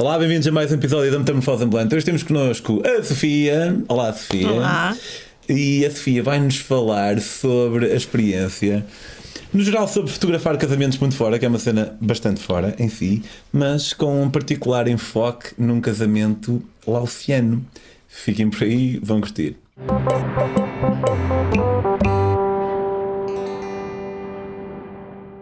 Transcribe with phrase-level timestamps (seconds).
[0.00, 1.92] Olá, bem-vindos a mais um episódio da Metamorfose Ambulante.
[1.92, 3.82] Hoje temos connosco a Sofia.
[3.88, 4.48] Olá, Sofia.
[4.48, 4.96] Olá.
[5.48, 8.86] E a Sofia vai-nos falar sobre a experiência,
[9.52, 13.24] no geral, sobre fotografar casamentos muito fora, que é uma cena bastante fora em si,
[13.52, 17.66] mas com um particular enfoque num casamento lauciano.
[18.06, 19.56] Fiquem por aí, vão curtir.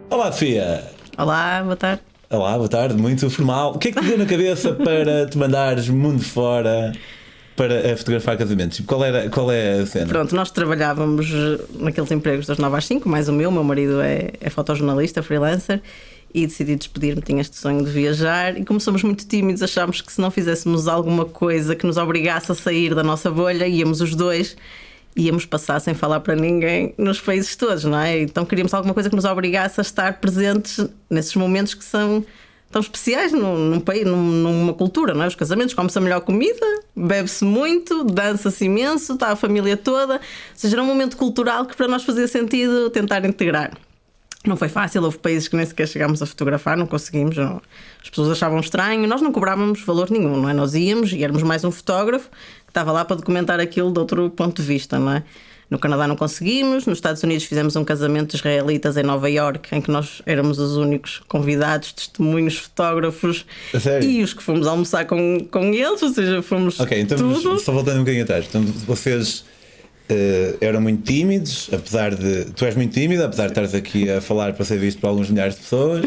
[0.08, 0.82] Olá, Sofia.
[1.18, 2.15] Olá, boa tarde.
[2.28, 3.74] Olá, boa tarde, muito formal.
[3.76, 6.92] O que é que te deu na cabeça para te mandares mundo fora
[7.54, 8.80] para fotografar casamentos?
[8.80, 10.06] Qual, era, qual é a cena?
[10.08, 11.28] Pronto, nós trabalhávamos
[11.78, 15.80] naqueles empregos das 9 às 5, mais o meu, meu marido é, é fotojornalista, freelancer,
[16.34, 20.12] e decidi despedir-me, tinha este sonho de viajar, e como somos muito tímidos, achámos que
[20.12, 24.16] se não fizéssemos alguma coisa que nos obrigasse a sair da nossa bolha, íamos os
[24.16, 24.56] dois
[25.16, 28.20] íamos passar sem falar para ninguém nos países todos, não é?
[28.20, 32.24] Então queríamos alguma coisa que nos obrigasse a estar presentes nesses momentos que são
[32.70, 35.26] tão especiais num, num país, num, numa cultura, não é?
[35.28, 40.14] Os casamentos, come-se a melhor comida, bebe-se muito, dança-se imenso, está a família toda.
[40.14, 40.20] Ou
[40.54, 43.72] seja, era um momento cultural que para nós fazia sentido tentar integrar.
[44.46, 47.36] Não foi fácil, houve países que nem sequer chegámos a fotografar, não conseguimos.
[47.36, 47.60] Não.
[48.02, 50.52] As pessoas achavam estranho, nós não cobrávamos valor nenhum, não é?
[50.52, 52.28] Nós íamos e éramos mais um fotógrafo
[52.64, 55.24] que estava lá para documentar aquilo de outro ponto de vista, não é?
[55.68, 59.74] No Canadá não conseguimos, nos Estados Unidos fizemos um casamento de israelitas em Nova York,
[59.74, 63.44] em que nós éramos os únicos convidados, testemunhos, fotógrafos
[63.80, 64.08] sério?
[64.08, 67.58] e os que fomos almoçar com, com eles, ou seja, fomos Ok, então tudo.
[67.58, 68.46] só voltando um bocadinho atrás.
[68.48, 69.44] Então vocês
[70.08, 72.44] eh, eram muito tímidos, apesar de.
[72.52, 75.28] Tu és muito tímido, apesar de estares aqui a falar para ser visto por alguns
[75.28, 76.04] milhares de pessoas.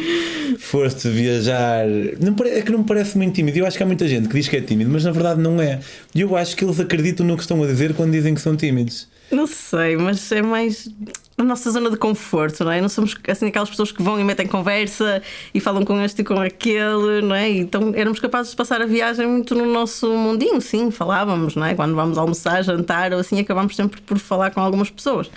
[0.60, 1.86] Foste viajar.
[2.20, 3.58] Não, é que não me parece muito tímido.
[3.58, 5.62] Eu acho que há muita gente que diz que é tímido, mas na verdade não
[5.62, 5.80] é.
[6.16, 8.56] E eu acho que eles acreditam no que estão a dizer quando dizem que são
[8.56, 9.08] tímidos.
[9.32, 10.90] Não sei, mas é mais
[11.38, 12.82] a nossa zona de conforto, não é?
[12.82, 15.22] Não somos assim aquelas pessoas que vão e metem conversa
[15.54, 17.48] e falam com este e com aquele, não é?
[17.50, 21.76] Então éramos capazes de passar a viagem muito no nosso mundinho, sim, falávamos, não é?
[21.76, 25.30] Quando vamos almoçar, jantar ou assim, acabamos sempre por falar com algumas pessoas.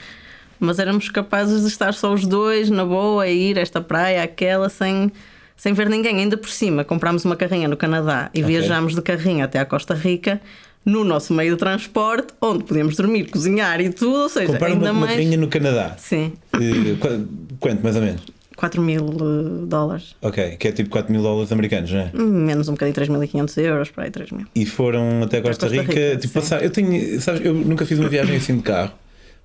[0.58, 4.22] Mas éramos capazes de estar só os dois, na boa, a ir a esta praia,
[4.22, 5.12] aquela, sem,
[5.56, 6.16] sem ver ninguém.
[6.18, 8.44] Ainda por cima, comprámos uma carrinha no Canadá e Ok.
[8.44, 10.40] viajámos de carrinha até à Costa Rica.
[10.84, 14.88] No nosso meio de transporte, onde podíamos dormir, cozinhar e tudo, ou seja, Compraram uma,
[14.88, 15.36] ainda uma mais.
[15.36, 15.94] no Canadá.
[15.98, 17.28] Sim, qu-
[17.60, 18.22] quanto, mais ou menos?
[18.56, 20.14] 4 mil eh, dólares.
[20.20, 22.10] Ok, que é tipo 4 mil dólares americanos, não é?
[22.14, 24.46] Menos um bocadinho, 3.500 euros, para aí 3 mil.
[24.54, 26.62] E foram até Costa, Costa Rica, Rica, tipo passar.
[26.62, 28.92] Eu tenho, sabes, eu nunca fiz uma viagem assim de carro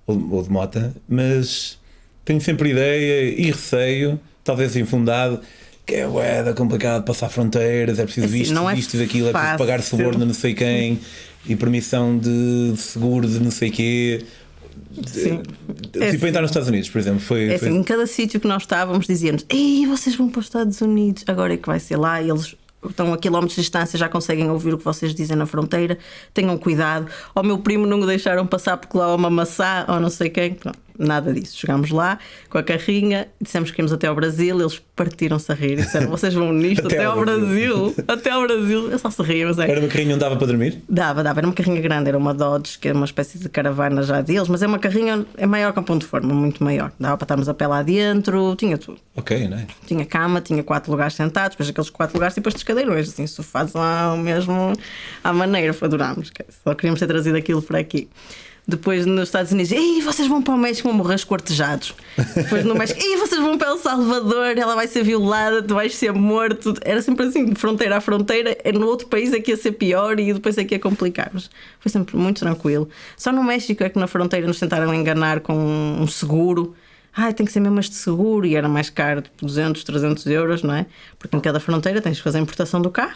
[0.06, 1.78] ou, ou de moto, mas
[2.26, 5.40] tenho sempre ideia e receio, talvez infundado,
[5.86, 9.32] que é ué, é complicado passar fronteiras, é preciso Assim, visto, é visto daquilo, é
[9.32, 11.00] preciso pagar suborno não sei quem
[11.48, 14.26] e permissão de seguro de não sei quê.
[15.06, 15.42] Sim.
[15.92, 17.50] Tipo, É entrar nos Estados Unidos, por exemplo, foi.
[17.50, 20.46] É foi- assim, em cada sítio que nós estávamos, dizíamos: Ei, vocês vão para os
[20.46, 22.22] Estados Unidos, agora é que vai ser lá.
[22.22, 22.56] E eles
[22.88, 25.98] estão a quilómetros de distância, já conseguem ouvir o que vocês dizem na fronteira.
[26.34, 27.08] Tenham cuidado.
[27.36, 30.30] Ao meu primo não o deixaram passar porque lá há uma maçã ou não sei
[30.30, 30.54] quem.
[30.54, 31.58] Pronto, nada disso.
[31.58, 32.20] Chegámos lá
[32.50, 34.60] com a carrinha, dissemos que íamos até ao Brasil.
[34.60, 35.78] Eles partiram-se a rir.
[35.78, 37.96] Disseram: Vocês vão nisto Até até, ao Brasil." Brasil.
[38.08, 38.92] até ao Brasil.
[38.92, 39.70] Eu só se ria, mas é.
[39.70, 40.82] Era uma carrinha onde dava para dormir?
[40.90, 41.40] Dava, dava.
[41.40, 44.48] Era uma carrinha grande, era uma Dodge, que é uma espécie de caravana já deles,
[44.48, 46.92] mas é uma carrinha é maior que um ponto de forma, muito maior.
[47.00, 49.00] Dava para estarmos a pé lá dentro, tinha tudo.
[49.16, 49.68] Ok, não é?
[49.86, 53.26] Tinha cama, tinha quatro lugares sentados, depois aqueles quatro lugares e depois dos cadeirões, assim,
[53.28, 54.74] sofás lá mesmo
[55.24, 56.32] à maneira, adorámos.
[56.64, 58.08] Só queríamos ter trazido aquilo para aqui.
[58.70, 61.16] Depois nos Estados Unidos, ei, vocês vão para o México, vão morrer.
[62.36, 65.96] Depois no México, ei, vocês vão para El Salvador, ela vai ser violada, tu vais
[65.96, 66.74] ser morto.
[66.84, 68.58] Era sempre assim, fronteira a fronteira.
[68.74, 71.32] No outro país é que ia ser pior e depois é que ia complicar.
[71.34, 72.90] Mas foi sempre muito tranquilo.
[73.16, 76.76] Só no México é que na fronteira nos tentaram enganar com um seguro.
[77.16, 80.62] Ai, tem que ser mesmo este seguro e era mais caro, tipo 200, 300 euros,
[80.62, 80.86] não é?
[81.18, 83.16] Porque em cada fronteira tens que fazer a importação do carro,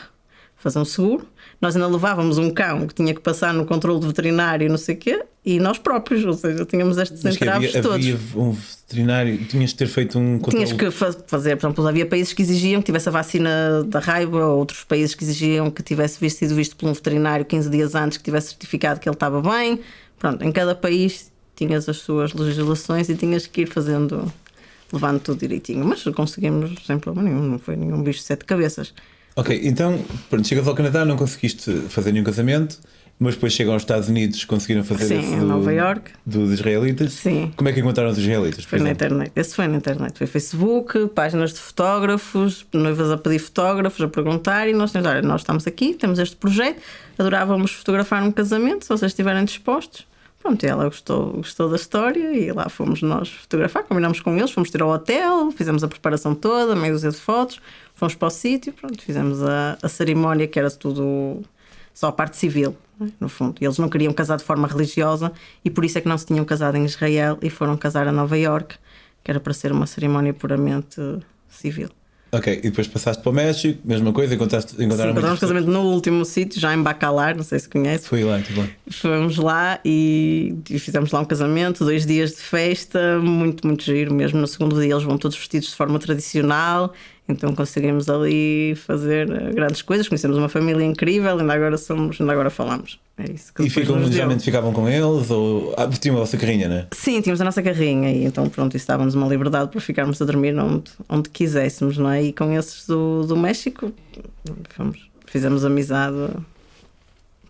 [0.55, 1.27] fazer um seguro.
[1.61, 4.97] Nós ainda levávamos um cão que tinha que passar no controle veterinário, não sei o
[4.97, 7.97] quê, e nós próprios, ou seja, tínhamos estes Mas entraves havia, todos.
[8.07, 10.65] havia um veterinário, tinhas de ter feito um controle.
[10.65, 13.99] Tinhas que fa- fazer, por exemplo, havia países que exigiam que tivesse a vacina da
[13.99, 17.93] raiva, outros países que exigiam que tivesse visto- sido visto por um veterinário 15 dias
[17.93, 19.79] antes, que tivesse certificado que ele estava bem.
[20.17, 24.31] Pronto, em cada país tinhas as suas legislações e tinhas que ir fazendo,
[24.91, 25.85] levando tudo direitinho.
[25.85, 28.93] Mas conseguimos sem problema nenhum, não foi nenhum bicho de sete cabeças.
[29.35, 32.77] Ok, então, pronto, chegas ao Canadá, não conseguiste fazer nenhum casamento,
[33.17, 36.11] mas depois chegam aos Estados Unidos, conseguiram fazer Sim, esse do, Nova York.
[36.25, 37.13] dos israelitas.
[37.13, 37.53] Sim.
[37.55, 38.65] Como é que encontraram os israelitas?
[38.65, 39.05] Foi na exemplo?
[39.05, 39.31] internet.
[39.35, 40.17] Esse foi na internet.
[40.17, 45.21] Foi Facebook, páginas de fotógrafos, noivas a pedir fotógrafos, a perguntar e nós temos, olha,
[45.21, 46.81] nós estamos aqui, temos este projeto,
[47.17, 50.07] adorávamos fotografar um casamento, se vocês estiverem dispostos.
[50.41, 54.71] Pronto, ela gostou, gostou da história e lá fomos nós fotografar, combinámos com eles, fomos
[54.71, 57.61] ter ao hotel, fizemos a preparação toda, dúzia de fotos,
[58.01, 61.43] Fomos para o sítio, pronto, fizemos a, a cerimónia que era tudo
[61.93, 63.05] só a parte civil, é?
[63.19, 63.57] no fundo.
[63.61, 65.31] Eles não queriam casar de forma religiosa
[65.63, 68.11] e por isso é que não se tinham casado em Israel e foram casar a
[68.11, 68.75] Nova York,
[69.23, 70.99] que era para ser uma cerimónia puramente
[71.47, 71.91] civil.
[72.33, 75.81] Ok, e depois passaste para o México, mesma coisa, encontraste, encontraram Sim, encontramos casamento no
[75.81, 78.07] último sítio, já em Bacalar, não sei se conhece.
[78.07, 78.65] Fui lá, muito bom.
[78.89, 84.39] Fomos lá e fizemos lá um casamento, dois dias de festa, muito, muito giro mesmo.
[84.39, 86.93] No segundo dia eles vão todos vestidos de forma tradicional,
[87.27, 90.07] então conseguimos ali fazer eh, grandes coisas.
[90.07, 92.99] Conhecemos uma família incrível, ainda agora somos, ainda agora falamos.
[93.17, 96.67] É isso que E ficam, geralmente ficavam com eles ou ah, tinham a vossa carrinha,
[96.67, 96.87] né?
[96.91, 100.25] Sim, tínhamos a nossa carrinha e então pronto, isso dava-nos uma liberdade para ficarmos a
[100.25, 102.23] dormir onde, onde quiséssemos, não é?
[102.23, 103.93] E com esses do, do México
[104.69, 106.17] fomos, fizemos amizade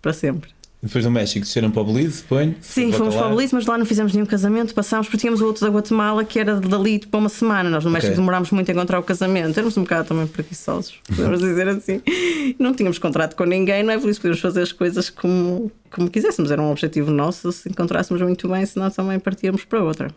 [0.02, 0.50] para sempre.
[0.84, 2.56] Depois do México desceram para o Belize, suponho.
[2.60, 5.46] Sim, fomos para o Belize, mas lá não fizemos nenhum casamento, passámos porque tínhamos o
[5.46, 7.70] outro da Guatemala que era dali para uma semana.
[7.70, 8.18] Nós no México Ok.
[8.20, 12.02] demorámos muito a encontrar o casamento, éramos um bocado também preguiçosos, podemos dizer assim.
[12.58, 16.10] Não tínhamos contrato com ninguém, não é por isso podíamos fazer as coisas como, como
[16.10, 17.52] quiséssemos, era um objetivo nosso.
[17.52, 20.08] Se encontrássemos muito bem, senão também partíamos para outra.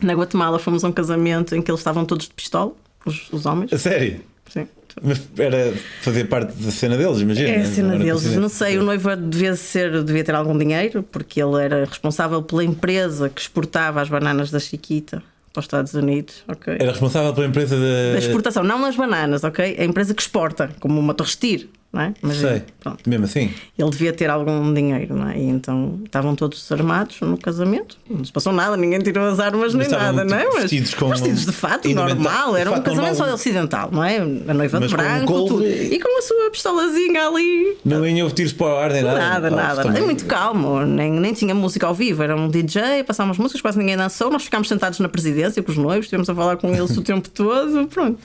[0.00, 2.72] Na Guatemala fomos a um casamento em que eles estavam todos de pistola,
[3.04, 3.72] os, os homens.
[3.72, 4.20] A sério?
[4.48, 4.68] Sim.
[5.02, 5.72] Mas era
[6.02, 7.48] fazer parte da cena deles, imagina.
[7.48, 8.36] É a cena Era deles.
[8.36, 12.64] Não sei, o noivo devia, ser, devia ter algum dinheiro, porque ele era responsável pela
[12.64, 15.22] empresa que exportava as bananas da Chiquita
[15.52, 16.44] para os Estados Unidos.
[16.46, 16.76] ok?
[16.78, 18.12] Era responsável pela empresa da.
[18.12, 19.76] Da exportação, não nas bananas, ok?
[19.78, 22.14] A empresa que exporta, como uma Torrestir, não é?
[22.22, 22.62] Mas, Sei.
[22.78, 22.98] pronto.
[23.08, 23.50] Mesmo assim.
[23.78, 25.36] Ele devia ter algum dinheiro, não é?
[25.38, 27.98] E então estavam todos armados no casamento.
[28.08, 30.40] Não se passou nada, ninguém tirou as armas nem estavam, nada, não é?
[30.42, 32.56] tipo, Mas vestidos com- vestidos de fato, normal.
[32.56, 33.28] Era de um fato casamento normal.
[33.28, 34.18] só ocidental, não é?
[34.18, 35.64] A noiva Mas de um branco, coldre tudo.
[35.94, 37.76] e- com a sua pistolazinha ali.
[37.84, 39.18] Não iam tiros para o ar nem nada.
[39.18, 39.50] Nada, Ah,
[39.84, 39.98] nada.
[39.98, 43.78] É muito calmo, nem, nem tinha música ao vivo, era um DJ, passámos músicas, quase
[43.78, 44.30] ninguém dançou.
[44.30, 47.28] Nós ficámos sentados na presidência com os noivos, estivemos a falar com eles o tempo
[47.28, 47.86] todo.
[47.88, 48.18] Pronto.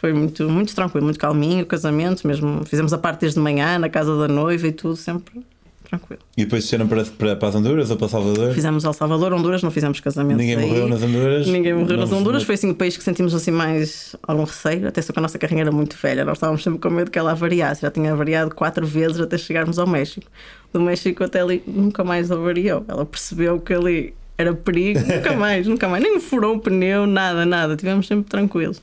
[0.00, 3.88] Foi muito, muito tranquilo, muito calminho o casamento, mesmo fizemos a parte desde manhã, na
[3.88, 5.44] casa da noiva e tudo, sempre
[5.88, 6.22] tranquilo.
[6.36, 8.54] E depois desceram para, para, para as Honduras ou para Salvador?
[8.54, 10.38] Fizemos El Salvador, Honduras, não fizemos casamento.
[10.38, 11.46] Ninguém morreu nas Honduras?
[11.48, 14.86] Ninguém morreu Não nas Honduras, foi assim o país que sentimos assim mais algum receio,
[14.86, 17.18] até só que a nossa carrinha era muito velha, nós estávamos sempre com medo que
[17.18, 20.30] ela avariasse, já tinha avariado quatro vezes até chegarmos ao México.
[20.72, 25.66] Do México até ali nunca mais avariou, ela percebeu que ali era perigo, nunca mais,
[25.66, 28.80] nunca mais, nem furou o pneu, nada, nada, tivemos sempre tranquilos.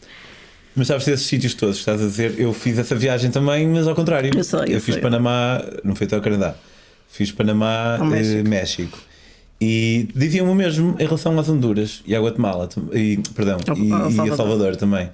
[0.76, 2.36] Mas sabes desses sítios todos estás a dizer?
[2.38, 4.32] Eu fiz essa viagem também, mas ao contrário.
[4.36, 5.02] Eu sei, eu fiz sei.
[5.02, 6.56] Panamá, não foi até ao Canadá.
[7.08, 8.50] Fiz Panamá, Ao eh, México.
[8.50, 9.00] México.
[9.62, 13.92] E diziam o mesmo em relação às Honduras e à Guatemala, e, perdão, Ao- e,
[13.92, 14.36] ao e a Salvador.
[14.38, 15.10] Salvador também.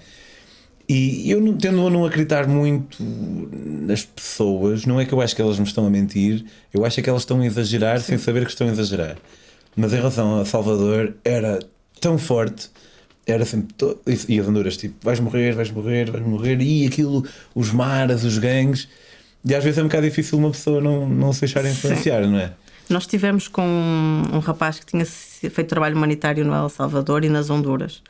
[0.90, 5.42] E eu tendo a não acreditar muito nas pessoas, não é que eu acho que
[5.42, 6.44] elas me estão a mentir,
[6.74, 9.16] eu acho que elas estão a exagerar sem saber que estão a exagerar.
[9.76, 11.60] Mas em relação a Salvador, era
[12.02, 12.70] tão forte,
[13.26, 13.74] era sempre.
[13.74, 17.26] to- E as Honduras, tipo, vais morrer, vais morrer, vais morrer, e aquilo,
[17.56, 18.88] os maras, os gangues.
[19.44, 22.38] E às vezes é um bocado difícil uma pessoa não, não se deixar influenciar, não
[22.40, 22.54] é?
[22.90, 23.64] Nós estivemos com
[24.34, 28.02] um rapaz que tinha feito trabalho humanitário no El Salvador e nas Honduras.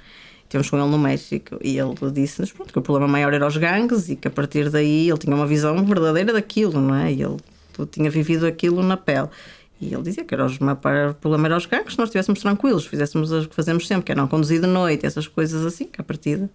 [0.44, 3.56] Estivemos com ele no México e ele disse-nos pronto, que o problema maior era os
[3.56, 7.14] gangues e que a partir daí ele tinha uma visão verdadeira daquilo, não é?
[7.14, 7.38] E ele
[7.92, 9.30] tinha vivido aquilo na pele.
[9.82, 12.86] E ele dizia que era os, o problema era os gangues, se nós estivéssemos tranquilos,
[12.86, 16.00] fizéssemos o que fazemos sempre, que é não conduzir de noite, essas coisas assim, que
[16.00, 16.50] a partida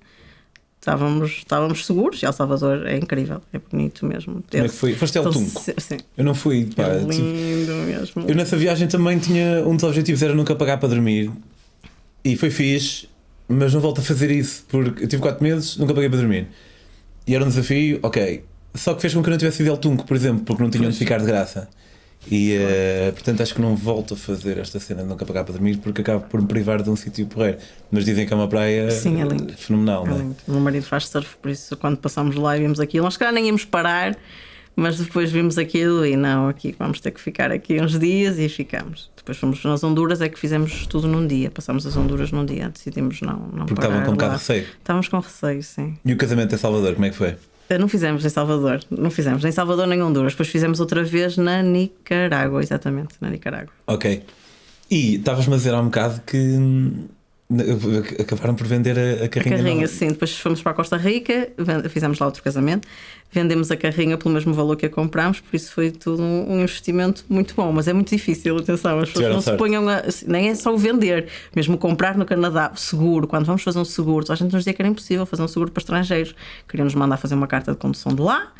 [0.81, 2.23] estávamos, estávamos seguros.
[2.23, 4.45] E El Salvador é incrível, é bonito mesmo.
[4.49, 4.95] Como é que foi?
[4.95, 5.61] Foste ao Tunco?
[5.79, 6.85] Sim, Eu não fui, pá.
[6.85, 8.25] é lindo mesmo.
[8.29, 11.31] Eu nessa viagem também tinha um dos objetivos era nunca pagar para dormir
[12.25, 13.09] e foi fixe,
[13.49, 16.47] mas não volto a fazer isso porque eu tive 4 meses, nunca paguei para dormir
[17.27, 18.45] e era um desafio, ok.
[18.75, 20.71] Só que fez com que eu não tivesse ido ao Tunco, por exemplo, porque não
[20.71, 21.69] tinha onde ficar de graça.
[22.31, 25.53] E eh, portanto acho que não volto a fazer esta cena de nunca pagar para
[25.53, 27.59] dormir porque acabo por me privar de um sítio porreiro.
[27.91, 29.53] Mas dizem que é uma praia Sim, é lindo.
[29.57, 30.19] fenomenal, É não é?
[30.21, 30.37] lindo.
[30.49, 33.33] O meu marido faz surf, por isso quando passámos lá e vimos aquilo, nós calhar
[33.33, 34.17] nem íamos parar,
[34.75, 38.49] mas depois vimos aquilo e não, aqui vamos ter que ficar aqui uns dias e
[38.49, 39.09] ficamos.
[39.17, 42.69] Depois fomos nas Honduras, é que fizemos tudo num dia, passámos as Honduras num dia,
[42.69, 44.67] decidimos não, não Porque estavam com um bocado receio.
[44.79, 45.97] Estávamos com receio, sim.
[46.05, 47.35] E o casamento em Salvador, como é que foi?
[47.69, 51.37] Eh, Não fizemos em Salvador, não fizemos nem Salvador nem Honduras, depois fizemos outra vez
[51.37, 53.73] na Nicarágua, exatamente, na Nicarágua.
[53.87, 54.23] Ok.
[54.91, 57.07] E estavas-me a dizer há um bocado que hum,
[58.21, 59.57] acabaram por vender a, a A carrinha.
[59.57, 59.87] carrinha, nova.
[59.87, 60.09] sim.
[60.09, 61.49] Depois fomos para a Costa Rica,
[61.89, 62.89] fizemos lá outro casamento,
[63.31, 67.25] vendemos a carrinha pelo mesmo valor que a comprámos, por isso foi tudo um investimento
[67.29, 67.71] muito bom.
[67.73, 69.59] Mas é muito difícil, atenção, as pessoas não se sorte.
[69.59, 70.03] ponham a.
[70.27, 74.25] Nem é só o vender, mesmo comprar no Canadá, seguro, quando vamos fazer um seguro,
[74.31, 76.35] a gente nos dizia que era impossível fazer um seguro para estrangeiros.
[76.69, 78.53] Queriam nos mandar fazer uma carta de condução de lá.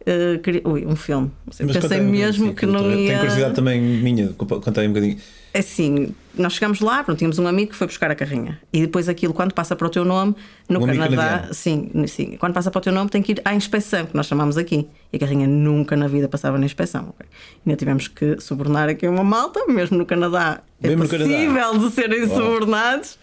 [0.00, 0.62] Uh, queria...
[0.64, 1.30] Ui, um filme.
[1.46, 3.18] Mas Pensei mesmo bocadinho, que sim, não Tenho ia.
[3.18, 5.18] curiosidade também minha, conta aí um bocadinho.
[5.52, 8.58] Assim, nós chegámos lá, pronto, tínhamos um amigo que foi buscar a carrinha.
[8.72, 10.34] E depois aquilo, quando passa para o teu nome,
[10.68, 13.52] no Um Canadá, sim, sim, quando passa para o teu nome tem que ir à
[13.52, 14.86] inspeção, que nós chamamos aqui.
[15.12, 17.08] E a carrinha nunca na vida passava na inspeção.
[17.10, 17.26] ok?
[17.66, 20.60] Ainda tivemos que subornar aqui uma malta, mesmo no Canadá.
[20.82, 22.36] É Mesmo possível de serem Uau.
[22.36, 23.18] subornados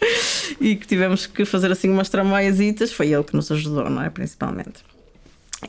[0.60, 2.92] e que tivemos que fazer assim umas tramaiasitas.
[2.92, 4.10] Foi ele que nos ajudou, não é?
[4.10, 4.84] Principalmente.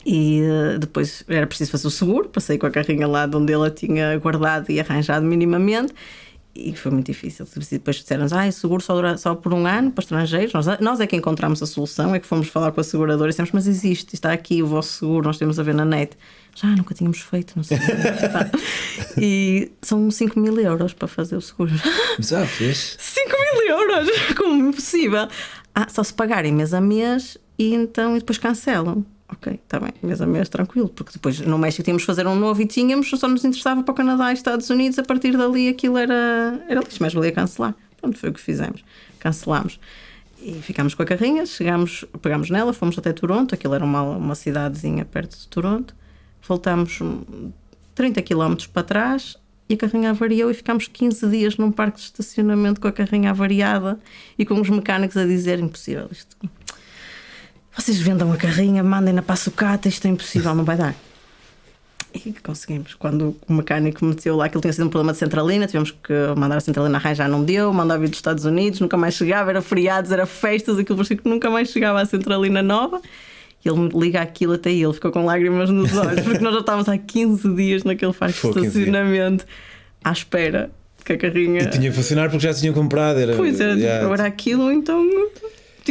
[0.05, 3.51] E eh, depois era preciso fazer o seguro, passei com a carrinha lá de onde
[3.51, 5.93] ele a tinha guardado e arranjado minimamente.
[6.55, 7.47] E foi muito difícil.
[7.71, 10.53] Depois disseram-nos, ah, seguro só, dura, só por um ano para estrangeiros.
[10.53, 13.31] Nós, nós é que encontramos a solução, é que fomos falar com a seguradora e
[13.31, 16.17] dissemos, mas existe, está aqui o vosso seguro, nós temos a ver na net.
[16.55, 17.77] Já nunca tínhamos feito, não sei.
[19.17, 21.71] E são 5 mil euros para fazer o seguro.
[22.17, 22.97] Mas ah, fez.
[22.99, 24.09] 5 mil euros!
[24.35, 25.27] Como impossível?
[25.73, 29.05] Ah, só se pagarem mês a mês e então e depois cancelam.
[29.31, 32.35] Ok, está bem, mês a mês, tranquilo, porque depois no México tínhamos de fazer um
[32.35, 35.69] novo e tínhamos, só nos interessava para o Canadá e Estados Unidos, a partir dali
[35.69, 37.75] aquilo era, era lixo, mas valia cancelar.
[38.01, 38.83] Pronto, foi o que fizemos.
[39.19, 39.79] Cancelámos.
[40.41, 44.35] E ficámos com a carrinha, chegámos, pegámos nela, fomos até Toronto, aquilo era uma, uma
[44.35, 45.93] cidadezinha perto de Toronto,
[46.47, 47.51] voltámos hum,
[47.93, 52.05] 30 km para trás e a carrinha avariou e ficámos 15 dias num parque de
[52.05, 53.99] estacionamento com a carrinha avariada
[54.37, 56.35] e com os mecânicos a dizer impossível isto.
[57.79, 60.93] Vocês vendam a carrinha, mandem-na para a sucata, isto é impossível, não vai dar.
[62.13, 62.93] E conseguimos.
[62.93, 66.57] Quando o mecânico meteu lá, aquilo tinha sido um problema de centralina, tivemos que mandar
[66.57, 70.11] a centralina arranjar, não deu, mandar vir dos Estados Unidos, nunca mais chegava, era feriados,
[70.11, 73.01] era festas, aquilo parecia que nunca mais chegava a centralina nova.
[73.63, 76.89] E ele liga aquilo até ele, ficou com lágrimas nos olhos, porque nós já estávamos
[76.89, 78.75] há 15 dias naquele parque de Foi 15 dias.
[78.75, 79.45] estacionamento
[80.03, 80.69] à espera
[81.05, 81.61] que a carrinha.
[81.61, 83.19] E tinha que funcionar porque já tinham comprado.
[83.19, 85.01] Era, Pois era, tipo, era aquilo, então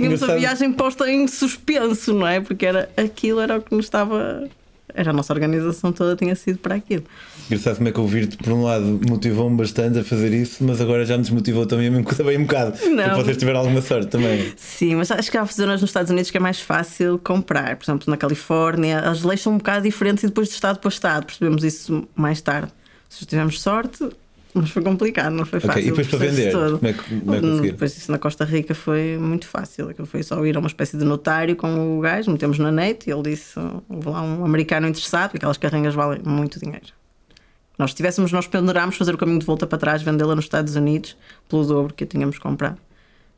[0.00, 2.40] tínhamos a viagem posta em suspenso, não é?
[2.40, 4.48] Porque era aquilo era o que nos estava.
[4.94, 7.04] Era a nossa organização toda tinha sido para aquilo.
[7.46, 11.04] Engraçado como é que ouvir-te, por um lado, motivou-me bastante a fazer isso, mas agora
[11.04, 12.78] já me desmotivou também, também um bocado.
[12.88, 13.04] Não.
[13.04, 14.52] Porque vocês tiveram alguma sorte também.
[14.56, 17.76] Sim, mas acho que há zonas nos Estados Unidos que é mais fácil comprar.
[17.76, 20.88] Por exemplo, na Califórnia, as leis são um bocado diferentes e depois de estado para
[20.88, 21.26] estado.
[21.26, 22.72] Percebemos isso mais tarde.
[23.08, 24.08] Se tivemos sorte,
[24.60, 25.82] mas foi complicado, não foi fácil.
[25.82, 26.78] e depois para vender, todo.
[26.78, 27.70] como é que, como é que?
[27.72, 29.88] Depois isso na Costa Rica foi muito fácil.
[29.88, 33.08] Aquilo foi só ir a uma espécie de notário com o gajo, metemos na net
[33.08, 36.98] e ele disse: houve lá um americano interessado, porque aquelas carrinhas valem muito dinheiro.
[37.78, 41.16] Nós tivéssemos, nós pendurámos fazer o caminho de volta para trás, vendê-la nos Estados Unidos
[41.48, 42.78] pelo dobro que a tínhamos comprado.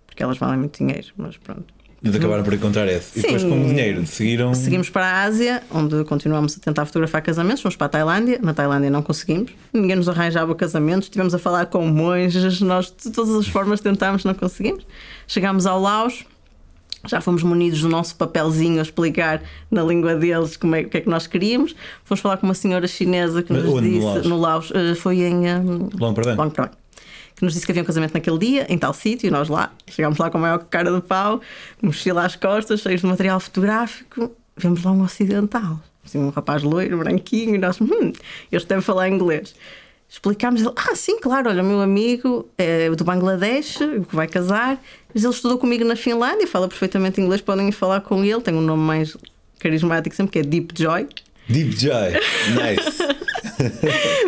[0.06, 1.79] Porque elas valem muito dinheiro, mas pronto.
[2.02, 3.18] Mas acabaram por encontrar esse.
[3.18, 3.50] E depois Sim.
[3.50, 4.54] com o dinheiro seguiram.
[4.54, 7.60] Seguimos para a Ásia, onde continuamos a tentar fotografar casamentos.
[7.60, 8.38] Fomos para a Tailândia.
[8.42, 9.52] Na Tailândia não conseguimos.
[9.72, 11.06] Ninguém nos arranjava casamentos.
[11.06, 12.60] Estivemos a falar com monges.
[12.62, 14.86] Nós, de todas as formas, tentámos, não conseguimos.
[15.26, 16.24] Chegámos ao Laos.
[17.06, 20.98] Já fomos munidos do nosso papelzinho a explicar na língua deles como é, o que
[20.98, 21.74] é que nós queríamos.
[22.04, 24.26] Fomos falar com uma senhora chinesa que Mas nos onde, no disse Laos?
[24.26, 26.36] no Laos, eh, foi em hum, Long Perdão.
[26.36, 26.70] Long Perdão,
[27.40, 29.72] que nos disse que havia um casamento naquele dia, em tal sítio, e nós lá
[29.88, 31.40] chegámos lá com a maior cara de pau,
[31.82, 36.98] mochila às costas, cheios de material fotográfico, vemos lá um ocidental, assim, um rapaz loiro,
[36.98, 38.12] branquinho, e nós, hum,
[38.52, 39.54] este deve falar inglês.
[40.06, 44.78] Explicámos, ele, ah, sim, claro, olha, o meu amigo é do Bangladesh, que vai casar,
[45.14, 48.60] mas ele estudou comigo na Finlândia, fala perfeitamente inglês, podem falar com ele, tem um
[48.60, 49.16] nome mais
[49.58, 51.08] carismático sempre, que é Deep Joy.
[51.48, 52.12] Deep Joy.
[52.52, 53.00] Nice.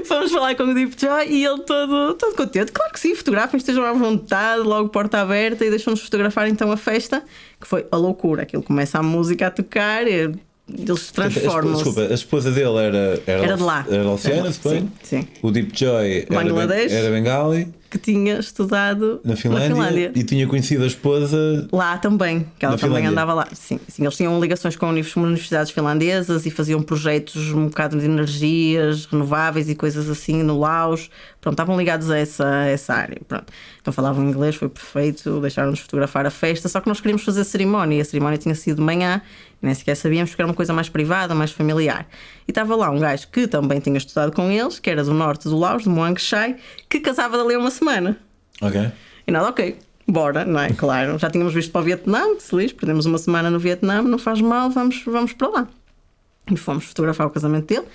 [0.54, 2.72] Com o Deep Joy e ele todo, todo contente.
[2.72, 6.76] Claro que sim, fotografem, estejam à vontade, logo porta aberta e deixam-nos fotografar então a
[6.76, 7.22] festa,
[7.60, 8.42] que foi a loucura.
[8.42, 10.32] Aquilo começa a música a tocar e
[10.68, 11.84] eles transformam-se.
[11.84, 13.22] Desculpa, a esposa dele era.
[13.26, 13.86] Era, Era de lá.
[13.88, 14.90] Era suponho?
[15.02, 15.28] sim, sim.
[15.42, 20.82] O Deep Joy era, ben, era Bengali, Que tinha estudado na Finlândia, e tinha conhecido
[20.82, 21.68] a esposa.
[21.70, 23.10] Lá também, que ela Na também Finlândia.
[23.10, 23.48] andava lá.
[23.52, 28.06] Sim, sim, eles tinham ligações com univers- universidades finlandesas e faziam projetos um bocado de
[28.06, 31.10] energias renováveis e coisas assim no Laos.
[31.38, 33.20] Pronto, estavam ligados a essa, a essa área.
[33.28, 33.52] Pronto.
[33.82, 37.44] Então falavam inglês, foi perfeito, deixaram-nos fotografar a festa, só que nós queríamos fazer a
[37.44, 39.20] cerimónia e a cerimónia tinha sido de manhã,
[39.60, 42.06] e nem sequer sabíamos porque era uma coisa mais privada, mais familiar.
[42.46, 45.48] E estava lá um gajo que também tinha estudado com eles, que era do norte
[45.48, 46.56] do Laos, de Muang Chai,
[46.88, 48.16] que casava dali a uma semana.
[48.60, 48.90] Ok.
[49.26, 50.70] E nada, ok, bora, não é?
[50.70, 54.02] Claro, já tínhamos visto para o Vietnã, que se lixe, perdemos uma semana no Vietnã,
[54.02, 55.68] não faz mal, vamos, vamos para lá.
[56.50, 57.86] E fomos fotografar o casamento dele.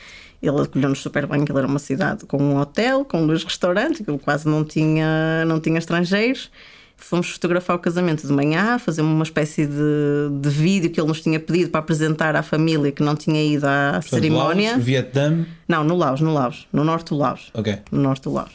[0.41, 4.05] Ele acolheu-nos super bem, que ele era uma cidade com um hotel, com dois restaurantes,
[4.05, 6.51] que quase não tinha, não tinha estrangeiros.
[6.99, 11.21] Fomos fotografar o casamento de manhã, fazer uma espécie de, de vídeo que ele nos
[11.21, 14.71] tinha pedido para apresentar à família que não tinha ido à Portanto, cerimónia.
[14.71, 15.45] Laos, Vietnã.
[15.67, 17.77] Não, no Laos, no Laos, no norte do Laos Ok.
[17.91, 18.51] no norte do Laos.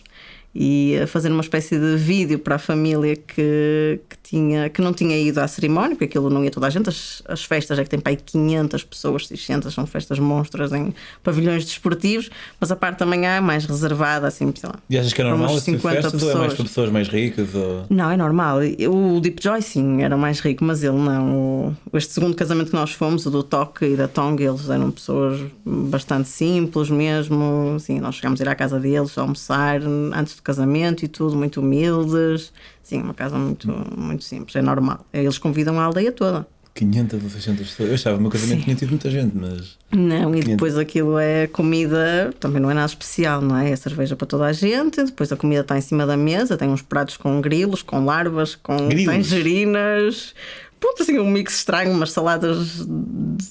[0.55, 4.93] E a fazer uma espécie de vídeo para a família que, que, tinha, que não
[4.93, 6.91] tinha ido à cerimónia, porque aquilo não ia toda a gente.
[6.91, 10.93] As, as festas é que tem para aí 500 pessoas, 600, são festas monstras em
[11.23, 12.31] pavilhões desportivos,
[12.61, 14.77] mas a parte da manhã é mais reservada, assim, sei lá.
[14.91, 16.35] E achas que é normal esse tipo festas pessoas.
[16.35, 17.55] ou é mais para pessoas mais ricas?
[17.55, 17.87] Ou...
[17.89, 18.59] Não, é normal.
[18.91, 21.75] O Deep Joy, sim, era mais rico, mas ele não.
[21.95, 25.41] Este segundo casamento que nós fomos, o do Toque e da Tong, eles eram pessoas
[25.65, 27.73] bastante simples mesmo.
[27.77, 29.81] Assim, nós chegámos a ir à casa deles, a almoçar
[30.15, 32.53] antes do casamento e tudo, muito humildes.
[32.83, 35.07] Sim, uma casa muito, muito simples, é normal.
[35.13, 36.47] Eles convidam a aldeia toda.
[36.75, 37.89] 500 ou 600 pessoas.
[37.89, 38.65] Eu achava que o meu casamento Sim.
[38.65, 39.77] tinha tido muita gente, mas.
[39.93, 40.41] Não, 500.
[40.41, 43.71] e depois aquilo é comida, também não é nada especial, não é?
[43.71, 46.69] É cerveja para toda a gente, depois a comida está em cima da mesa, tem
[46.69, 49.15] uns pratos com grilos, com larvas, com grilos.
[49.15, 50.35] tangerinas.
[50.81, 52.85] Pronto, assim, um mix estranho, umas saladas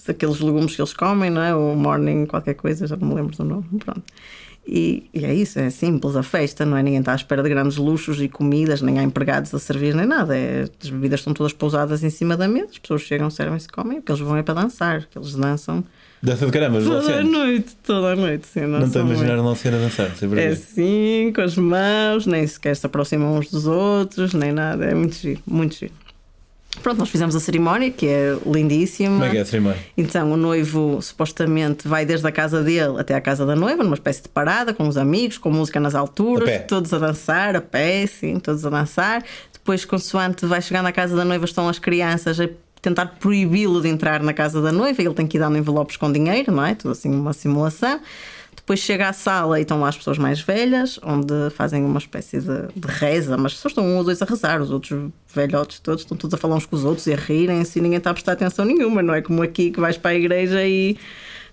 [0.05, 1.55] daqueles legumes que eles comem, não é?
[1.55, 3.65] O morning, qualquer coisa, já não me lembro do nome.
[3.79, 4.03] Pronto.
[4.65, 6.83] E, e, é isso, é simples a festa, não é?
[6.83, 10.05] Ninguém está à espera de grandes luxos e comidas, nem há empregados a servir, nem
[10.05, 10.37] nada.
[10.37, 13.69] É, as bebidas estão todas pousadas em cima da mesa, as pessoas chegam, servem-se e
[13.69, 15.83] comem, o que eles vão é para dançar, que eles dançam.
[16.21, 18.61] Dança de caramba, Toda a noite, toda a noite, sim.
[18.61, 22.75] Não estou a imaginar a Luciana dançar, sempre É assim, com as mãos, nem sequer
[22.75, 25.93] se aproximam uns dos outros, nem nada, é muito giro, muito giro.
[26.81, 29.11] Pronto, nós fizemos a cerimónia, que é lindíssima.
[29.11, 29.79] Como é que é a cerimónia?
[29.95, 33.93] Então, o noivo supostamente vai desde a casa dele até a casa da noiva, numa
[33.93, 37.61] espécie de parada, com os amigos, com música nas alturas, a todos a dançar, a
[37.61, 39.23] pé, sim, todos a dançar.
[39.53, 42.49] Depois, consoante vai chegando à casa da noiva, estão as crianças a
[42.81, 46.11] tentar proibi-lo de entrar na casa da noiva, ele tem que ir dando envelopes com
[46.11, 46.73] dinheiro, não é?
[46.73, 47.99] Tudo assim, uma simulação.
[48.61, 52.39] Depois chega à sala e estão lá as pessoas mais velhas, onde fazem uma espécie
[52.39, 56.03] de, de reza, mas só estão um ou dois a rezar, os outros velhotes todos
[56.03, 58.13] estão todos a falar uns com os outros e a rirem-se e ninguém está a
[58.13, 60.95] prestar atenção nenhuma, não é como aqui que vais para a igreja e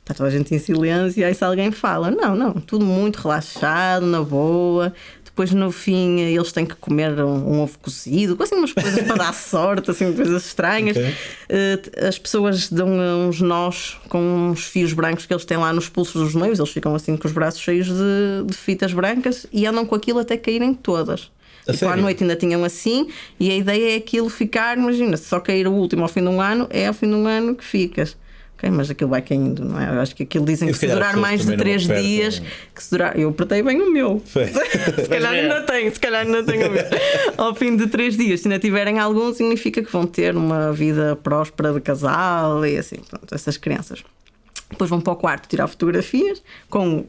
[0.01, 2.11] está toda a gente em silêncio e aí se alguém fala.
[2.11, 4.93] Não, não, tudo muito relaxado, na boa
[5.39, 9.15] depois no fim eles têm que comer um, um ovo cozido, assim umas coisas para
[9.15, 10.97] dar sorte, assim coisas estranhas.
[10.97, 11.11] Okay.
[11.11, 12.89] Uh, as pessoas dão
[13.29, 16.73] uns nós com uns fios brancos que eles têm lá nos pulsos dos noivos, eles
[16.73, 20.37] ficam assim com os braços cheios de, de fitas brancas e andam com aquilo até
[20.37, 21.31] caírem todas.
[21.69, 25.27] A tipo, à noite ainda tinham assim, e a ideia é aquilo ficar, imagina, se
[25.27, 27.55] só cair o último ao fim de um ano, é ao fim de um ano
[27.55, 28.17] que ficas.
[28.59, 29.89] Ok, mas aquilo vai caindo, não é?
[29.89, 32.43] Eu acho que aquilo dizem que se durar mais de 3 dias,
[32.75, 33.17] que se durar.
[33.17, 34.21] Eu apertei bem o meu.
[34.27, 36.83] se calhar ainda tenho, se calhar ainda tenho o meu.
[37.39, 41.15] Ao fim de 3 dias, se ainda tiverem algum, significa que vão ter uma vida
[41.15, 44.03] próspera de casal e assim, pronto, essas crianças.
[44.69, 47.07] Depois vão para o quarto tirar fotografias com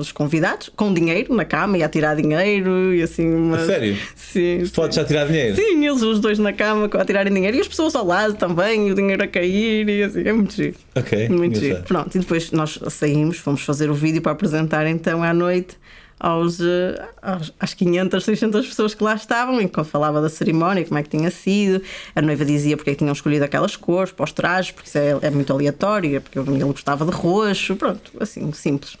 [0.00, 3.26] os convidados com dinheiro na cama e a tirar dinheiro e assim.
[3.32, 3.64] Uma...
[3.64, 3.96] sério?
[4.14, 4.64] Sim.
[4.74, 5.56] Podes já tirar dinheiro?
[5.56, 8.88] Sim, eles os dois na cama a tirarem dinheiro e as pessoas ao lado também,
[8.88, 10.22] e o dinheiro a cair e assim.
[10.26, 10.76] É muito giro.
[10.94, 11.28] Ok.
[11.28, 11.82] Muito giro.
[11.82, 15.76] Pronto, e depois nós saímos, fomos fazer o vídeo para apresentar então à noite.
[16.20, 20.96] Aos, eh, aos, às 500, 600 pessoas que lá estavam, enquanto falava da cerimónia, como
[20.96, 21.82] é que tinha sido.
[22.14, 24.98] A noiva dizia porque é que tinham escolhido aquelas cores para os trajes, porque isso
[24.98, 28.96] é, é muito aleatório, porque ele gostava de roxo, pronto, assim, simples.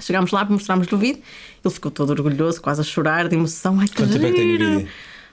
[0.00, 1.22] Chegámos lá, mostramos-lhe o vídeo,
[1.62, 3.78] ele ficou todo orgulhoso, quase a chorar de emoção.
[3.78, 4.88] Ai, que Quanto tempo é que tem o vídeo?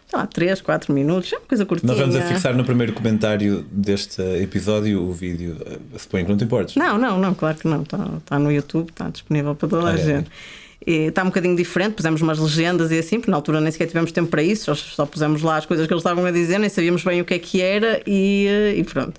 [0.08, 1.93] Sei lá, 3, 4 minutos, é uma coisa curtinha.
[1.93, 5.56] Nós vamos a fixar no primeiro comentário deste episódio o vídeo.
[5.98, 6.76] Suponho que não te importes.
[6.76, 7.84] Não, não, não, claro que não.
[7.84, 10.30] Está, está no YouTube, está disponível para toda a gente.
[10.86, 13.86] E está um bocadinho diferente, pusemos umas legendas e assim, porque na altura nem sequer
[13.88, 16.69] tivemos tempo para isso, só, pusemos lá as coisas que eles estavam a dizer, nem
[16.69, 19.13] sabíamos bem o que é que era e, e pronto.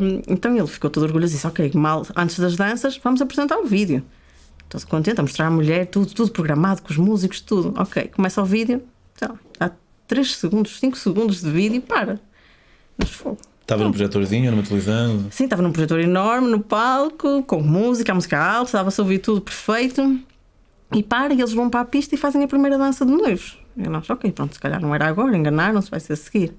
[0.00, 3.58] Um, então ele ficou todo orgulhoso e disse: Ok, mal, antes das danças, vamos apresentar
[3.58, 4.02] o vídeo
[4.72, 7.74] todo contente a mostrar a mulher, tudo, tudo programado, com os músicos, tudo.
[7.76, 8.82] Ok, começa o vídeo,
[9.14, 9.70] então, há
[10.08, 12.18] 3 segundos, 5 segundos de vídeo e para.
[12.96, 13.38] Mas fogo.
[13.60, 15.26] Estava num projetorzinho, numa televisão?
[15.30, 19.18] Sim, estava num projetor enorme, no palco, com música, a música alta, estava-se a ouvir
[19.18, 20.18] tudo perfeito.
[20.94, 23.58] E para, e eles vão para a pista e fazem a primeira dança de noivos.
[23.76, 26.54] E nós, ok, pronto, se calhar não era agora, enganaram-se, vai ser a seguir.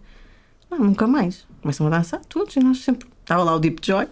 [0.69, 1.45] Não, nunca mais.
[1.62, 3.08] Começam a dançar todos e nós sempre.
[3.21, 4.08] Estava lá o Deep Joy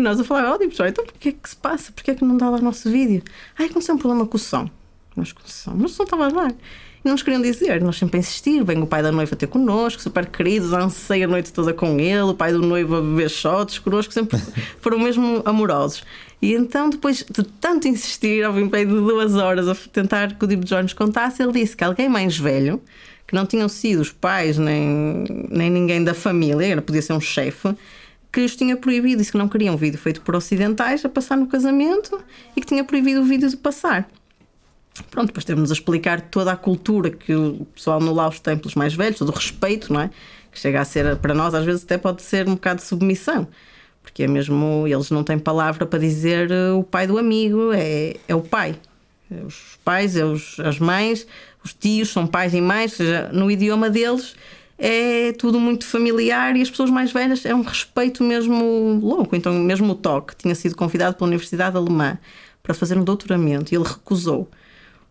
[0.00, 1.92] nós a falar, oh, Deep Joy, então porquê é que se passa?
[1.92, 3.22] Porquê é que não dá lá o nosso vídeo?
[3.58, 4.68] Ai, aconteceu um problema com o som.
[5.16, 6.50] Nós com o som, mas o som estava a dar.
[6.50, 8.62] E não nos queriam dizer, nós sempre a insistir.
[8.62, 12.20] Vem o pai da noiva ter connosco, super querido, dancei a noite toda com ele,
[12.20, 14.38] o pai do noivo a beber shots connosco, sempre
[14.80, 16.04] foram mesmo amorosos.
[16.42, 20.48] E então, depois de tanto insistir, ao fim de duas horas a tentar que o
[20.48, 22.82] Deep Joy nos contasse, ele disse que alguém mais velho
[23.26, 27.68] que não tinham sido os pais nem, nem ninguém da família, podia ser um chefe,
[28.32, 31.36] que os tinha proibido, disse que não queriam um vídeo feito por ocidentais a passar
[31.36, 32.22] no casamento
[32.56, 34.08] e que tinha proibido o vídeo de passar.
[35.10, 38.74] Pronto, depois temos a explicar toda a cultura que o pessoal no Laos tem pelos
[38.74, 40.10] mais velhos, todo o respeito, não é?
[40.52, 43.48] Que chega a ser, para nós, às vezes até pode ser um bocado de submissão,
[44.02, 48.16] porque é mesmo, eles não têm palavra para dizer eh, o pai do amigo, é,
[48.26, 48.76] é o pai.
[49.46, 51.24] Os pais, é os, as mães,
[51.64, 54.34] os tios são pais e mães, seja, no idioma deles
[54.82, 59.36] é tudo muito familiar e as pessoas mais velhas é um respeito mesmo louco.
[59.36, 62.18] Então, mesmo o Toque tinha sido convidado pela Universidade Alemã
[62.62, 64.48] para fazer um doutoramento e ele recusou.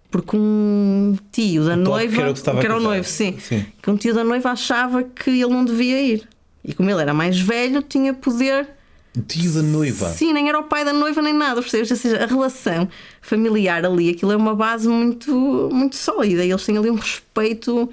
[0.10, 2.15] Porque um tio da O noiva.
[2.15, 3.63] que era o que era o noivo, sim, Sim.
[3.79, 6.27] Que um tio da noiva achava que ele não devia ir.
[6.65, 8.67] E como ele era mais velho, tinha poder
[9.15, 10.10] O tio da noiva.
[10.10, 11.91] Sim, nem era o pai da noiva nem nada, percebes?
[11.91, 12.89] Ou seja, a relação
[13.21, 17.88] familiar ali, aquilo é uma base muito, muito sólida e eles têm ali um respeito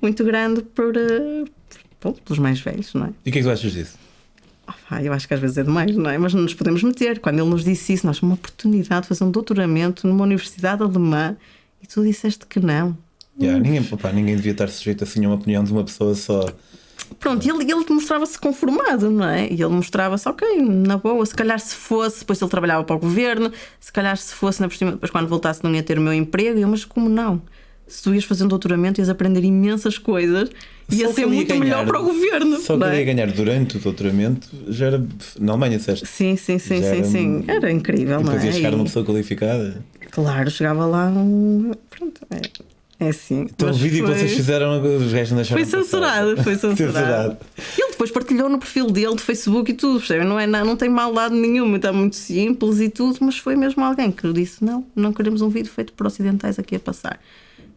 [0.00, 1.44] muito grande por, eh,
[2.00, 3.10] pô, pelos mais velhos, não é?
[3.24, 3.98] E o que é que tu achas disso?
[4.90, 6.18] Ah, eu acho que às vezes é demais, não é?
[6.18, 7.20] Mas não nos podemos meter.
[7.20, 11.36] Quando ele nos disse isso, nós uma oportunidade de fazer um doutoramento numa universidade alemã
[11.82, 12.96] e tu disseste que não.
[13.40, 16.44] Yeah, ninguém, pá, ninguém devia estar sujeito assim a uma opinião de uma pessoa só.
[17.20, 19.46] Pronto, ele, ele mostrava-se conformado, não é?
[19.46, 22.98] E ele mostrava-se, ok, na boa, se calhar se fosse, depois ele trabalhava para o
[22.98, 26.12] governo, se calhar se fosse, na por depois quando voltasse não ia ter o meu
[26.12, 27.40] emprego, e eu, mas como não?
[27.88, 30.50] Se tu ias fazer um doutoramento, ias aprender imensas coisas,
[30.90, 32.58] ia Só que ser ia muito ganhar- melhor para o governo.
[32.60, 32.98] Só que não é?
[32.98, 35.04] ia ganhar durante o doutoramento já era
[35.40, 36.06] na Alemanha, disseste?
[36.06, 37.44] Sim, sim, sim, sim, era sim.
[37.48, 38.46] Era incrível, E não depois é?
[38.46, 39.82] ia chegar E, uma pessoa qualificada.
[40.10, 41.72] Claro, chegava lá um.
[41.90, 42.40] Pronto, é,
[43.06, 43.42] é assim.
[43.42, 46.44] Então o vídeo que foi- vocês fizeram, os gajos não Foi censurado, passar.
[46.44, 47.36] foi censurado.
[47.78, 50.24] Ele depois partilhou no perfil dele de Facebook e tudo, percebe?
[50.24, 53.82] Não, é, nada- não tem maldade nenhuma, está muito simples e tudo, mas foi mesmo
[53.84, 57.20] alguém que disse: não, não queremos um vídeo feito por ocidentais aqui a passar.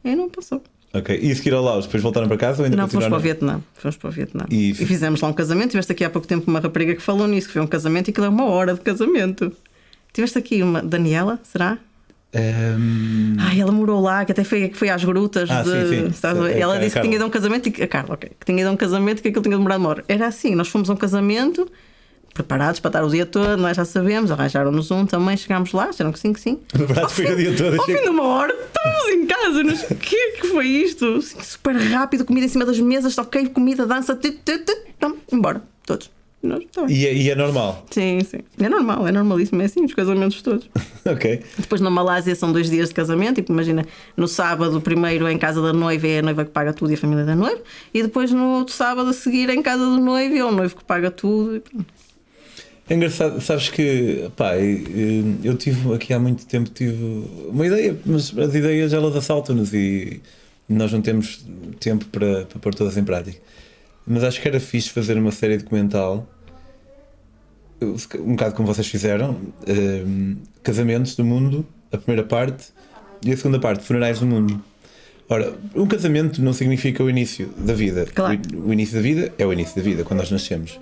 [0.03, 0.63] E não passou.
[0.93, 3.15] Ok, e a seguir ao Laos, depois voltaram para casa ou ainda Não, fomos para
[3.17, 3.19] o?
[3.19, 3.61] Vietnã.
[3.75, 4.45] Fomos para o Vietnã.
[4.49, 4.73] E- E...
[4.73, 5.69] fizemos lá um casamento.
[5.71, 8.11] Tiveste aqui há pouco tempo uma rapariga que falou nisso, que foi um casamento e
[8.11, 9.51] aquilo é uma hora de casamento.
[10.11, 11.77] Tiveste aqui uma Daniela, será?
[12.33, 15.69] Ehm, Ai, ela morou lá, que até foi, que foi às grutas Ah, de.
[15.89, 16.47] sim, sim.
[16.47, 18.45] é ela disse que tinha ido a um casamento e que, a Carla, ok, que
[18.45, 20.03] tinha ido a um casamento e que aquilo tinha demorado uma hora.
[20.07, 21.69] Era assim, nós fomos a um casamento,
[22.33, 26.11] preparados para estar o dia todo, nós já sabemos, arranjaram-nos um também, chegámos lá, disseram
[26.11, 26.59] que sim, que sim.
[26.71, 27.79] Preparados para o dia todo.
[27.79, 31.05] Ao fim de uma hora, estávamos em casa, o que é que foi isto?
[31.15, 35.15] Assim, super rápido, comida em cima das mesas, ok, comida, dança, tu, tu, tu, tam,
[35.31, 36.09] embora, todos.
[36.43, 36.85] Nós, tá.
[36.89, 37.85] E, é- e é normal.
[37.91, 38.39] Sim, sim.
[38.59, 40.67] É normal, é normalíssimo, é assim, os casamentos todos.
[41.05, 41.39] ok.
[41.59, 43.85] Depois na Malásia são dois dias de casamento, tipo, imagina,
[44.17, 46.95] no sábado primeiro é em casa da noiva é a noiva que paga tudo e
[46.95, 47.61] a família da noiva,
[47.93, 50.75] e depois no outro sábado a seguir é em casa do noivo é o noivo
[50.77, 51.57] que paga tudo.
[51.57, 51.85] E pronto.
[52.89, 58.37] É engraçado, sabes que pá, eu tive aqui há muito tempo tive uma ideia, mas
[58.37, 60.21] as ideias elas assaltam-nos e
[60.67, 61.45] nós não temos
[61.79, 63.39] tempo para, para pôr todas em prática.
[64.05, 66.27] Mas acho que era fixe fazer uma série documental,
[68.19, 72.65] um bocado como vocês fizeram, ehm, casamentos do mundo, a primeira parte,
[73.23, 74.61] e a segunda parte, funerais do mundo.
[75.29, 78.05] Ora, um casamento não significa o início da vida.
[78.13, 78.39] Claro.
[78.53, 80.79] O, o início da vida é o início da vida, quando nós nascemos.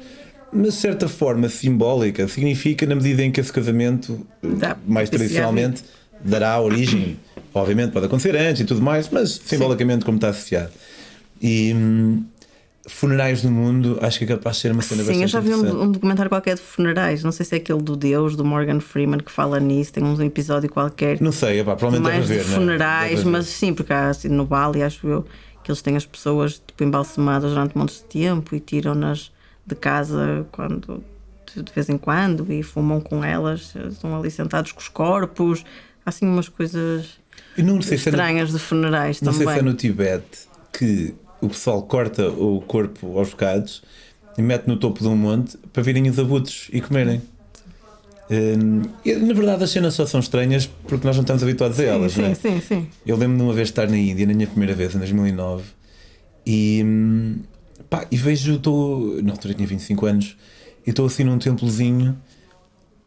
[0.51, 5.15] Mas, de certa forma simbólica, significa na medida em que esse casamento, Dá mais iniciar
[5.15, 5.83] a tradicionalmente,
[6.23, 7.17] dará origem.
[7.53, 10.71] Obviamente pode acontecer antes e tudo mais, mas simbolicamente como está associado.
[11.41, 12.23] E hum,
[12.88, 15.39] funerais do mundo, acho que é capaz de ser uma cena Sim, eu bastante já
[15.39, 18.43] vi um, um documentário qualquer de funerais, não sei se é aquele do Deus, do
[18.43, 21.21] Morgan Freeman, que fala nisso, tem um episódio qualquer.
[21.21, 22.59] Não sei, epá, provavelmente mais deve de haver, não é?
[22.59, 23.31] funerais, Deve haver.
[23.31, 25.25] mas sim, porque há assim, no Bali, acho eu,
[25.63, 29.31] que eles têm as pessoas tipo, embalsamadas durante montes de tempo e tiram-nas
[29.69, 31.03] de casa quando
[31.55, 35.63] de vez em quando e fumam com elas, estão ali sentados com os corpos,
[36.05, 37.19] há assim umas coisas
[37.58, 39.53] E não sei se é no- estranhas de funerais Não sei também.
[39.55, 43.82] se é no Tibete que o pessoal corta o corpo aos bocados
[44.38, 47.21] e mete no topo de um monte para virem os abutres e comerem.
[48.32, 52.12] Hum, na verdade, as cenas só são estranhas porque nós não estamos habituados a elas,
[52.12, 52.36] sim, não é?
[52.36, 52.88] sim, sim, sim.
[53.05, 55.63] Eu lembro de uma vez estar na Índia, na minha primeira vez, em 2009,
[56.45, 57.39] e, hum,
[57.89, 59.21] Pá, e vejo, estou.
[59.21, 60.38] Na altura tinha 25 anos
[60.86, 62.17] e estou assim num templozinho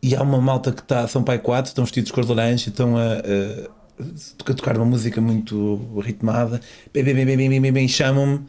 [0.03, 1.07] e há uma malta que está.
[1.07, 4.77] São pai 4, estão vestidos de cor de laranja e estão a, a, a, tocar
[4.77, 6.61] uma música muito ritmada.
[6.93, 8.41] Bem, bem, bem, bem, bem, bem, bem chamam-me.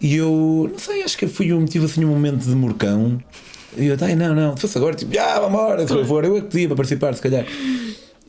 [0.00, 3.18] E eu, não sei, acho que fui eu tive assim um momento de morcão.
[3.76, 6.36] E eu, ai, não, não, se fosse agora, tipo, ah, vamos embora, se for, eu
[6.36, 7.46] é que podia para participar, se calhar.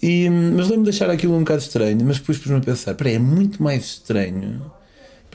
[0.02, 2.95] E, hum, mas lembro-me de deixar aquilo um bocado estranho, mas depois pus-me a pensar:
[2.95, 4.62] peraí, é muito mais estranho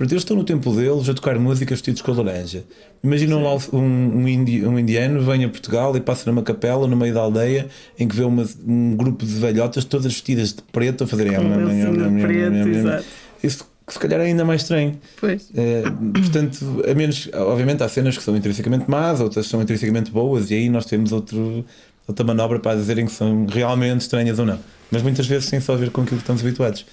[0.00, 2.64] porque eles estão no tempo deles a tocar músicas vestidos com laranja.
[3.04, 6.96] Imaginam lá um, um, indi- um indiano vem a Portugal e passa numa capela no
[6.96, 11.04] meio da aldeia em que vê uma- um grupo de velhotas todas vestidas de preto
[11.04, 11.34] a fazerem.
[11.34, 13.04] Com um lencinho preto, exato.
[13.42, 14.98] Isso se calhar é ainda mais estranho.
[15.20, 15.50] Pois.
[15.54, 15.82] Eh,
[16.14, 20.54] portanto, a menos, obviamente há cenas que são intrinsecamente más, outras são intrinsecamente boas, e
[20.54, 21.62] aí nós temos outro,
[22.08, 24.58] outra manobra para dizerem que são realmente estranhas ou não.
[24.90, 26.86] Mas muitas vezes tem só a ver com aquilo que estamos habituados.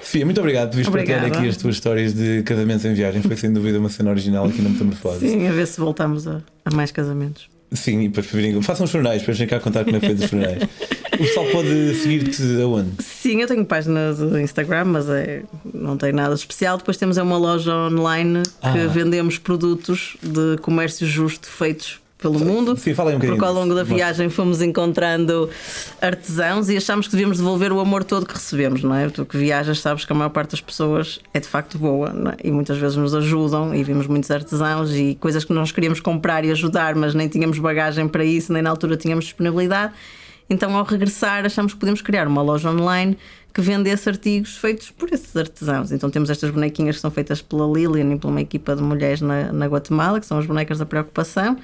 [0.00, 3.20] Sofia, muito obrigado por vires partilhar aqui as tuas histórias de casamentos em viagem.
[3.22, 5.28] Foi sem dúvida uma cena original aqui na Metamorfose.
[5.28, 7.48] Sim, a ver se voltamos a, a mais casamentos.
[7.70, 10.24] Sim, e para virem, façam os depois vem cá contar como é que foi dos
[10.24, 10.62] funerais.
[11.12, 12.90] O pessoal pode seguir-te aonde?
[13.02, 15.42] Sim, eu tenho página do Instagram, mas é,
[15.74, 16.78] não tem nada especial.
[16.78, 18.86] Depois temos é uma loja online que Ah.
[18.86, 22.76] vendemos produtos de comércio justo feitos pelo mundo.
[22.76, 25.48] Sim, fala aí um Porque ao longo da viagem fomos encontrando
[26.02, 29.08] artesãos e achámos que devíamos devolver o amor todo que recebemos, não é?
[29.08, 32.48] Tu que viajas sabes que a maior parte das pessoas é de facto boa é?
[32.48, 36.44] e muitas vezes nos ajudam e vimos muitos artesãos e coisas que nós queríamos comprar
[36.44, 39.92] e ajudar, mas nem tínhamos bagagem para isso, nem na altura tínhamos disponibilidade.
[40.50, 43.18] Então, ao regressar, achamos que podemos criar uma loja online
[43.52, 45.92] que vendesse artigos feitos por esses artesãos.
[45.92, 49.20] Então, temos estas bonequinhas que são feitas pela Lilian e por uma equipa de mulheres
[49.20, 51.58] na, na Guatemala, que são as bonecas da preocupação.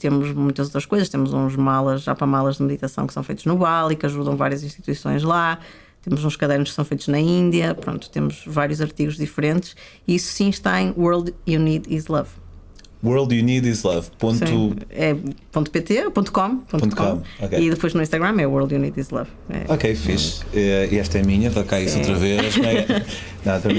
[0.00, 1.08] Temos muitas outras coisas.
[1.08, 4.36] Temos uns malas, já para malas de meditação, que são feitos no Bali, que ajudam
[4.36, 5.58] várias instituições lá.
[6.02, 7.74] Temos uns cadernos que são feitos na Índia.
[7.74, 9.76] Pronto, temos vários artigos diferentes.
[10.08, 12.30] E isso sim está em World You Need Is Love.
[13.02, 14.08] World You Need Is Love.
[14.18, 14.46] Ponto.
[14.46, 14.76] Sim.
[14.90, 15.14] É
[15.52, 17.22] ponto .pt, ponto .com, ponto com, com.
[17.44, 17.58] ok.
[17.58, 19.30] E depois no Instagram é World You Need Is Love.
[19.48, 19.72] É.
[19.72, 20.42] Ok, fixe.
[20.54, 22.00] E esta é a minha, toca isso Sim.
[22.00, 22.54] outra vez.
[23.44, 23.72] Não, estou.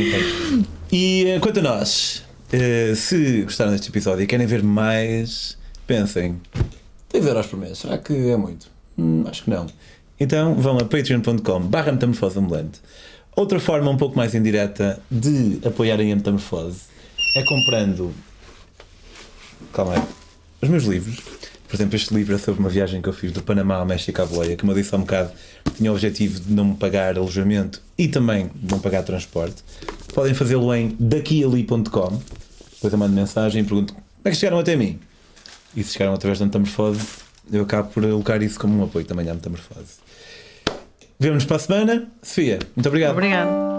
[0.91, 5.57] E eh, quanto a nós, eh, se gostaram deste episódio e querem ver mais,
[5.91, 6.39] pensem:
[7.11, 8.67] 10 euros por mês, será que é muito?
[8.97, 9.67] Hum, acho que não.
[10.17, 10.77] Então vão
[11.89, 12.79] a metamorfose ambulante.
[13.35, 16.83] Outra forma um pouco mais indireta de apoiarem a metamorfose
[17.35, 18.13] é comprando.
[19.73, 20.03] Calma aí.
[20.61, 21.19] Os meus livros.
[21.67, 24.21] Por exemplo, este livro é sobre uma viagem que eu fiz do Panamá ao México
[24.21, 25.31] à boleia, que, como eu disse há um bocado,
[25.75, 29.63] tinha o objetivo de não me pagar alojamento e também de não pagar transporte.
[30.13, 32.19] Podem fazê-lo em daquiali.com.
[32.73, 34.99] Depois eu mando mensagem e pergunto como é que chegaram até mim.
[35.75, 37.05] E se chegaram através da metamorfose,
[37.51, 39.99] eu acabo por colocar isso como um apoio também à metamorfose.
[41.19, 42.11] Vemo-nos para a semana.
[42.21, 43.11] Sofia, muito obrigado.
[43.11, 43.70] Obrigada.